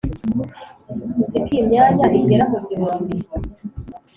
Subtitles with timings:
[1.23, 3.15] uziko iyi myanya igera mu gihumbi